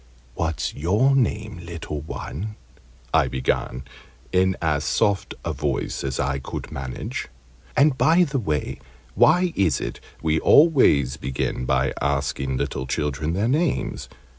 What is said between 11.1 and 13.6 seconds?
begin by asking little children their